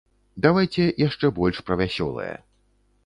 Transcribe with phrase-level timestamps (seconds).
[0.45, 2.31] Давайце яшчэ больш пра вясёлае.